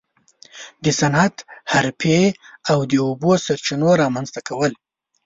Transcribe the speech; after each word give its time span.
د 0.83 0.85
صنعت، 0.99 1.35
حرفې 1.71 2.21
او 2.71 2.79
د 2.89 2.93
اوبو 3.05 3.31
سرچینو 3.45 3.89
رامنځته 4.03 4.39
کول. 4.47 4.73